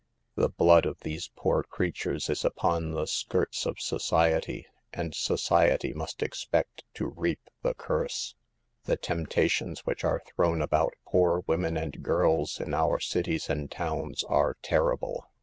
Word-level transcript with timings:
The 0.33 0.49
blood 0.49 0.87
of 0.87 0.99
these 1.01 1.29
poor 1.35 1.61
creatures 1.61 2.27
is 2.27 2.43
upon 2.43 2.89
the 2.93 3.05
skirts 3.05 3.67
of 3.67 3.79
society, 3.79 4.65
and 4.91 5.13
society 5.13 5.93
must 5.93 6.23
expect 6.23 6.83
to 6.95 7.05
reap 7.15 7.51
the 7.61 7.75
curse. 7.75 8.33
The 8.85 8.97
temptations 8.97 9.85
which 9.85 10.03
are 10.03 10.23
thrown 10.35 10.59
about 10.59 10.95
poor 11.05 11.43
women 11.45 11.77
and 11.77 12.01
girls 12.01 12.59
in 12.59 12.73
our 12.73 12.99
cities 12.99 13.47
and 13.47 13.69
towns 13.69 14.23
are 14.23 14.57
terrible. 14.63 15.29